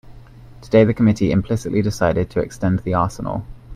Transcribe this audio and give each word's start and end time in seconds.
Today 0.63 0.83
the 0.83 0.95
committee 0.95 1.29
implicitly 1.31 1.83
decided 1.83 2.31
to 2.31 2.39
extend 2.39 2.79
the 2.79 2.95
arsenal. 2.95 3.45